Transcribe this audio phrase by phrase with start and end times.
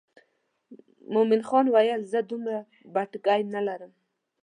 [1.13, 2.57] مومن خان وویل زه دومره
[2.93, 3.91] بتکۍ نه لرم.